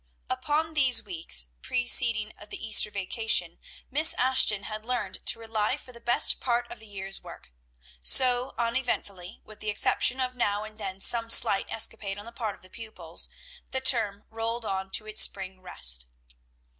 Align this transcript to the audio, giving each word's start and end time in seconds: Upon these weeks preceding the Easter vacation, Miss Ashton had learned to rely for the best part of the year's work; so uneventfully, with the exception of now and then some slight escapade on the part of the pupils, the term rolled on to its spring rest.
Upon 0.31 0.73
these 0.73 1.03
weeks 1.05 1.49
preceding 1.61 2.33
the 2.49 2.57
Easter 2.67 2.89
vacation, 2.89 3.59
Miss 3.91 4.15
Ashton 4.15 4.63
had 4.63 4.83
learned 4.83 5.23
to 5.27 5.37
rely 5.37 5.77
for 5.77 5.91
the 5.91 6.01
best 6.01 6.39
part 6.39 6.65
of 6.71 6.79
the 6.79 6.87
year's 6.87 7.21
work; 7.21 7.51
so 8.01 8.55
uneventfully, 8.57 9.41
with 9.43 9.59
the 9.59 9.69
exception 9.69 10.19
of 10.19 10.35
now 10.35 10.63
and 10.63 10.79
then 10.79 11.01
some 11.01 11.29
slight 11.29 11.69
escapade 11.71 12.17
on 12.17 12.25
the 12.25 12.31
part 12.31 12.55
of 12.55 12.63
the 12.63 12.69
pupils, 12.71 13.29
the 13.69 13.79
term 13.79 14.25
rolled 14.31 14.65
on 14.65 14.89
to 14.89 15.05
its 15.05 15.21
spring 15.21 15.61
rest. 15.61 16.07